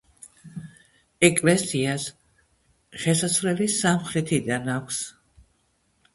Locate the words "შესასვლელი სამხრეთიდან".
3.05-4.75